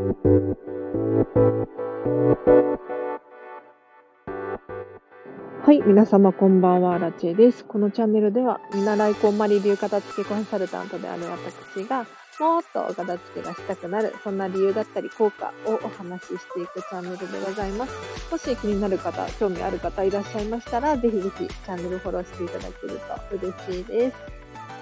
[0.00, 0.06] は
[5.72, 7.66] い、皆様こんばんは、ラチェです。
[7.66, 12.06] このチャンネルでは、見習いこんまり流片付けコンサルタントである私が、
[12.40, 17.92] もっとお片付けがしたくなる、そんな理由だったり効果をお話ししていくチャンネルでございます。
[18.32, 22.98] もし気になる方、興味ある方いらっしゃいましたら、ぜひぜひチャンネルフォローしていただける
[23.30, 24.16] と嬉しいです。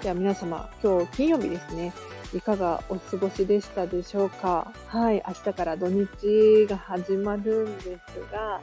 [0.01, 1.91] では皆様、今日金曜日ですね。
[2.33, 4.71] いかがお過ごしでしたでしょうか？
[4.87, 8.61] はい、明日から土日が始まるんですが、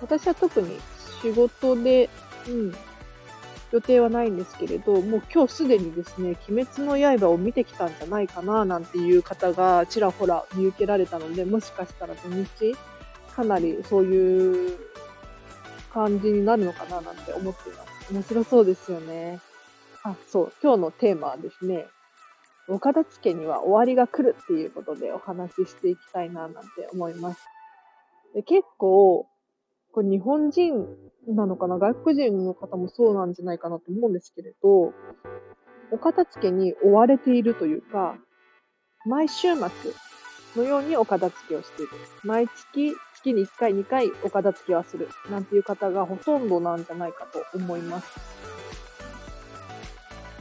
[0.00, 0.80] 私は特に
[1.22, 2.10] 仕事で、
[2.48, 2.74] うん、
[3.70, 12.74] 予定はないんですけれど、もう今日すでにですね、鬼滅の刃を見てきたんじゃないかななんていう方がちらほら見受けられたので、もしかしたら土日、
[13.36, 14.78] かなりそういう
[15.92, 18.12] 感じになるのかななんて思っています。
[18.12, 19.38] 面白そうですよね。
[20.02, 21.86] あ、そう、今日のテーマはですね、
[22.70, 27.40] 岡田付には終わりが来るっていうことでお話ししていきたいななんて思います。
[28.34, 29.26] で結構、
[29.92, 30.86] これ日本人
[31.26, 34.92] なのかな外国人の方もそうなんじゃないかなと思うんですけれど、
[35.90, 38.16] お片付けに追われているというか、
[39.04, 39.68] 毎週末
[40.56, 41.92] のようにお片付けをしている。
[42.22, 45.08] 毎月、月に1回、2回お片付けはする。
[45.28, 48.20] なんていう方がほとんどなんじゃないかと思います。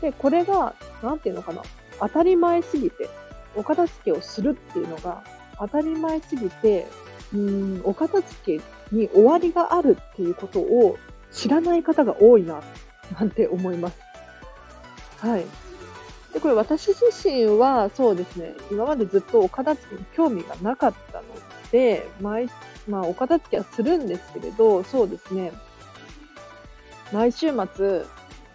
[0.02, 1.64] で、これが、なんていうのかな。
[2.00, 3.10] 当たり前すぎて、
[3.56, 5.24] お片付けをするっていうのが
[5.58, 6.88] 当たり前すぎて、
[7.34, 10.98] うん、お片付けに終わりがあるっていうことを
[11.32, 12.62] 知らない方が多いな、
[13.20, 14.00] なんて思います。
[15.18, 15.46] はい。
[16.34, 21.24] で、これ私自身はそうですね、今までずっとお片付けに興味がなかったの
[21.72, 22.50] で、毎、
[22.88, 25.52] まあお片付けはするんですけれど、そうですね、
[27.12, 28.04] 毎週末、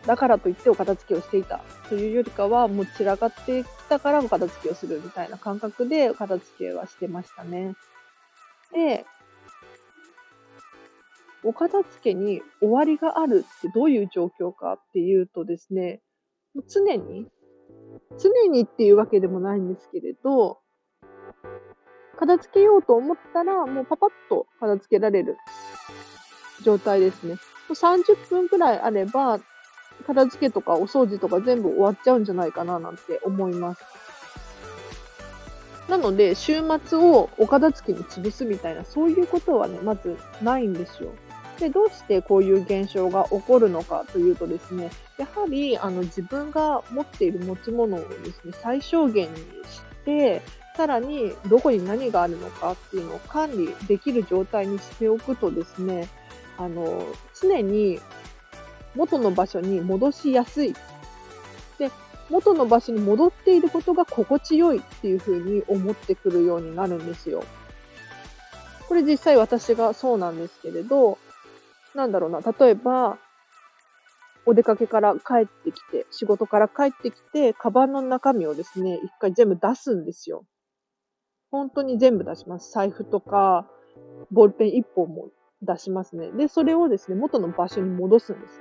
[0.06, 7.74] だからといってお片付けをしていたというよりかは、もう散らかってきたからお片付けをするみたいな感覚でお片付けはしてましたね。
[8.72, 9.06] で、
[11.44, 16.00] お片付けに終わりがあるってどういう状況かっていうとですね、
[16.68, 17.26] 常に、
[18.18, 20.60] 常にっていうわけでもないんですけれど、
[22.16, 25.36] 片付けようと思ったら、もうパパッと片付けられる
[26.62, 27.36] 状態ですね。
[27.68, 29.40] 30分くらいあれば、
[30.04, 33.82] 片付けとかお掃除とか全部終わっちゃうんじゃないかななんて思います。
[35.88, 41.10] なので、週末をお片付けに潰すみたいな、そういうことはね、まずないんですよ。
[41.58, 50.42] で、どうしてこういう現象が起こるのかというとですね、やはりあの自分が持っている持ち物をですね、最小限にして、
[50.76, 56.08] さらにどこに何があるのかっていうのを管理できる状態にしておくとですね、
[56.56, 57.06] あの、
[57.40, 58.00] 常に
[58.94, 60.74] 元の場所に戻しやすい。
[61.78, 61.90] で、
[62.30, 67.44] 元の場所に戻っていることが心地よいっていうふうに思ってくるようになるんですよ。
[68.88, 71.18] これ実際私がそうなんですけれど、
[71.94, 73.18] なんだろうな、例えば、
[74.46, 80.44] お出かけから帰ってきて、仕事から帰ってきて、カバンの中身をですね、一回全部出すんですよ。
[81.50, 82.72] 本当に全部出します。
[82.72, 83.66] 財布とか、
[84.30, 85.30] ボールペン一本も
[85.64, 86.30] 出しますね。
[86.32, 88.60] で、それをですね、元の場所に戻すんです。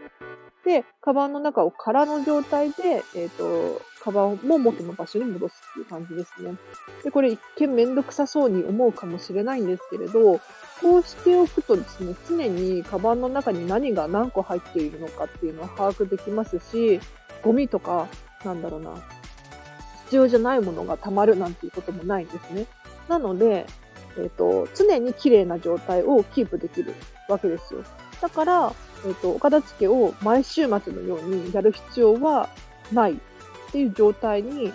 [0.65, 6.55] で、カバンの中を空の状態で、えっ、ー、と、カバンも元の場所に戻すっていう感じですね。
[7.03, 10.39] で、これ一見めんどくさそうに思うかもしれないんですけれど、
[10.81, 16.99] こうしておくとですね、常にカバンの中に何が何個入っているのかっていうのは把握できますし、
[17.43, 18.07] ゴミとか、
[18.45, 18.95] なんだろうな、
[20.05, 22.67] 必要じゃないものが溜まるなんていうこともないんですね。
[23.09, 23.65] なので、
[24.17, 26.93] えっ、ー、と、常に綺麗な状態をキープできる
[27.29, 27.83] わけですよ。
[28.21, 28.73] だから、
[29.05, 32.49] えっ、ー、と、お片付けを毎週末のようにやる必要は
[32.91, 33.15] ないっ
[33.71, 34.71] ていう状態に、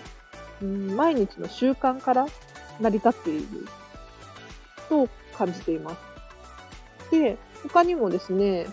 [0.61, 2.27] うん、毎日の習慣から
[2.79, 3.45] 成り立っている
[4.89, 5.07] と
[5.37, 7.11] 感じています。
[7.11, 8.67] で、他にもですね、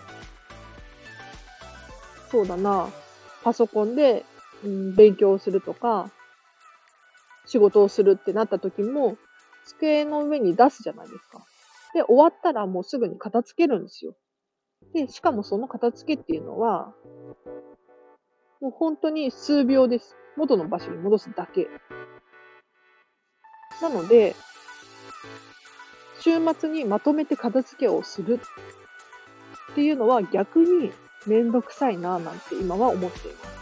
[2.29, 2.89] そうだな、
[3.43, 4.25] パソコンで、
[4.63, 6.11] うん、勉強するとか、
[7.45, 9.17] 仕事をするってなった時も、
[9.67, 11.45] 机の上に出すじゃないですか。
[11.93, 14.15] で、終わったらもうすぐに片付けるんですよ。
[14.93, 16.93] で、しかもその片付けっていうのは、
[18.61, 20.15] もう本当に数秒です。
[20.35, 21.67] 元の場所に戻すだけ。
[23.81, 24.35] なので、
[26.19, 28.39] 週末にまとめて片付けをする
[29.71, 30.91] っていうのは逆に
[31.25, 33.56] めんどくさいななんて今は思っています。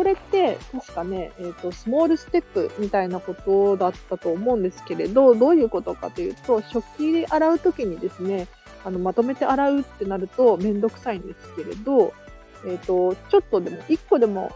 [0.00, 8.48] これって確かね、えっ、ー、と、スモールステップみたいなことだったと思うんですけれど、どういうことかというと、食器洗うときにですね、
[8.82, 12.14] あの、まとめて洗うってなるとめんどくさいんですけれど、
[12.64, 14.52] えっ、ー、と、ちょっとでも、1個でも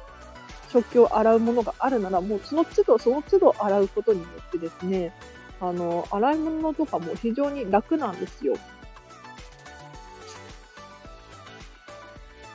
[0.73, 5.13] 食器を洗うものがあるなら、もうその都度その都度洗うことによってですね、
[5.61, 8.57] あの、洗い物とかも非常に楽なんですよ。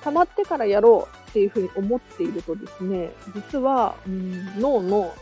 [0.01, 5.13] 溜まってからやろうっていうふうに思っているとですね、実は、うん、脳の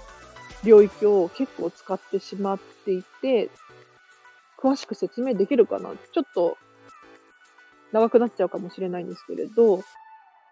[0.63, 3.49] 領域を結構使ってしまっていて、
[4.59, 5.91] 詳しく説明できるかな？
[6.13, 6.57] ちょっと
[7.91, 9.83] 長くなっちゃうかもしれないんですけれど、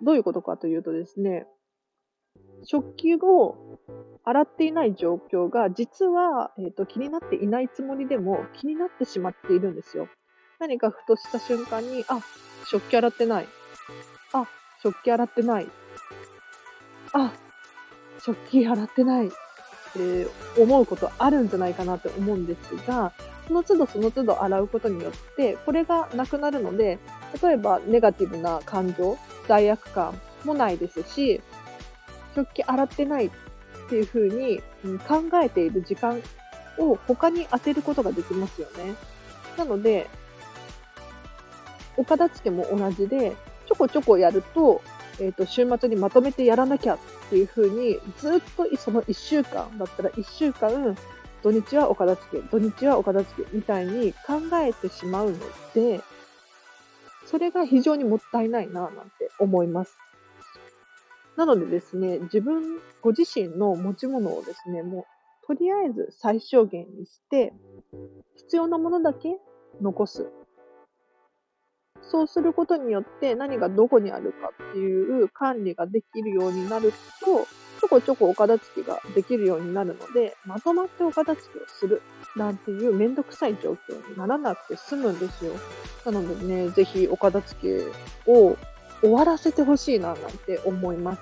[0.01, 1.47] どういうことかというとですね、
[2.65, 3.79] 食器を
[4.23, 10.07] 洗っていない状況が実は、えーと、気になっていないつもりでも気になってしまっているんですよ。
[10.59, 12.19] 何かふとした瞬間に、あ、
[12.65, 13.47] 食器洗ってない。
[14.33, 14.47] あ、
[14.85, 15.67] 食器洗ってない。
[17.13, 17.33] あ、
[18.23, 19.27] 食器洗ってない。
[19.27, 19.31] っ
[19.97, 20.27] て
[20.61, 23.11] 思うことあるんじゃないかなって思うんですが、
[23.47, 26.99] その都度その都度洗うことによって、これがなくなるので、
[27.41, 29.17] 例えばネガティブな感情、
[29.47, 31.41] 罪悪感もないですし、
[32.35, 33.31] 食器洗ってないっ
[33.89, 34.61] ていうふうに
[35.07, 36.21] 考えている時間
[36.77, 38.93] を他に当てることができますよね。
[39.57, 40.07] なので、
[41.97, 44.81] お片付けも同じで、ょこちょこやると、
[45.19, 46.99] えっ、ー、と、週末にまとめてやらなきゃっ
[47.29, 50.95] ていうふうに、ずっとその1週間だったら1週間、
[51.43, 55.37] 土日はお片付け、土日はお片付けみたいに考えてしまうの
[55.73, 56.01] で、
[57.25, 59.97] それが非常にもったいないな、なんて思います。
[61.37, 67.53] なのでですね、自分、ご自身の持ち物をですね、もう、とりあえず最小限にして、
[68.35, 69.37] 必要なものだけ
[69.81, 70.31] 残す。
[72.09, 76.93] そうすることによって何がどこにあるかっていう管理ができるようになる
[77.23, 77.47] と、
[77.81, 82.01] ちょこちょこお片付けができるようになるので、まとまってお片付けをする
[82.35, 85.53] なんていうめんどくさい状況にならなくて済むんですよ。
[86.05, 88.55] なのでね、ぜひお片付けを
[89.01, 91.21] 終わらせてほしいななんて思います。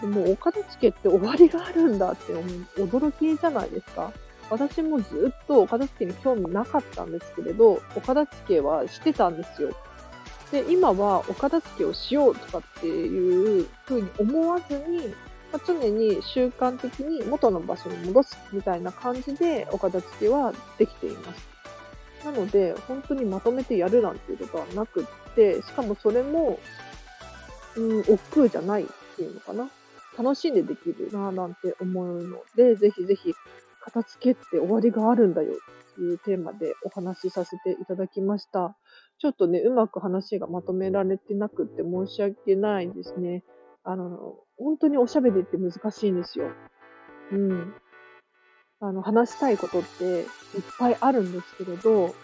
[0.00, 2.32] でもお片付けって終わりがあるんだって
[2.80, 4.12] 驚きじゃないですか。
[4.50, 9.70] 私もずっとお片付けに興味なかったんですけれど、お片付けはしてたんですよ。
[10.50, 15.08] で、今はお片付けをしようとかっていうふうに思わずに、
[15.52, 21.48] まあ、常に習慣的に元の場所に戻すみたいな感じでお片付けはできています。
[22.24, 26.58] なので、本当にまとめてやるなんていうことはなくって、しかもそれも、
[27.76, 28.86] うん、億劫じゃないっ
[29.16, 29.70] ていうのかな。
[30.18, 33.32] 楽しんでできるなぁなんて思うので、ぜひぜひ
[33.80, 38.76] 片付けって終わりがあるんだよっていうテーマでお話しさせていただきました。
[39.18, 43.44] ちょっとね、うまく話がまとめられてなくて申し訳ないですね。
[43.84, 46.50] あの、本当におしゃべりって難しいんですよ。
[47.32, 47.74] うん。
[48.80, 50.26] あの、話したいことっていっ
[50.78, 52.14] ぱいあるんですけれど、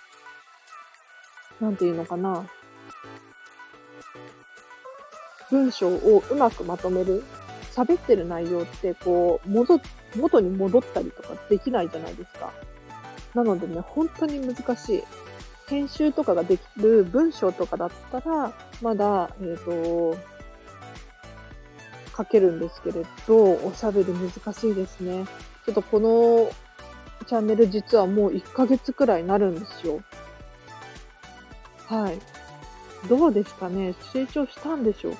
[1.60, 2.46] なんていうのかな。
[5.50, 7.22] 文章をうまくまとめる。
[7.76, 9.80] 喋ってる内容って、こう、戻、
[10.16, 12.52] 元に戻ったりとかできないじゃないですか。
[13.34, 15.02] なのでね、本当に難しい。
[15.68, 20.16] 編集とかができる文章とかだったら、まだ、えっ、ー、と、
[22.16, 25.26] 書けるんですけれど、おしゃべり難しいですね。
[25.66, 26.48] ちょっとこの
[27.26, 30.00] チャンネル実はもう1ヶ月くらいになるんですよ。
[31.86, 32.18] はい。
[33.08, 33.94] どうですかね？
[34.12, 35.18] 成長したんでしょうか？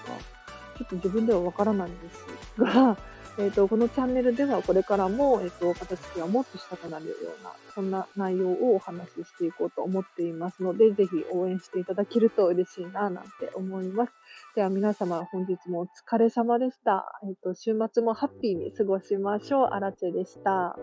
[0.78, 2.24] ちょっと自分ではわからないんです
[2.58, 2.96] が、
[3.38, 14.12] え、ー、と、このチャンネルではこれからも、えっ、ー、と、片付けがもっとしたくなるような、そんな内容をお話ししていこうと思っていますので、ぜひ応援していただけると嬉しいな、なんて思います。
[14.54, 17.20] では皆様、本日もお疲れ様でした。
[17.24, 19.66] えっ、ー、と、週末もハッピーに過ごしましょう。
[19.66, 20.78] あらちでした。